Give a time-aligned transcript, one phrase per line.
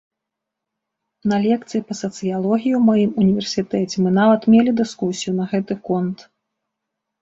[1.31, 6.31] На лекцыі па сацыялогіі ў маім універсітэце мы нават мелі дыскусію на гэты конт.